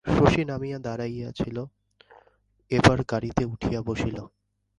শশী 0.05 0.41
নামিয়া 0.45 0.77
দাড়াইয়াছিল, 0.79 1.57
এবার 2.71 2.97
গাড়িতে 3.11 3.43
উঠিয়া 3.45 3.79
বসিল। 3.81 4.17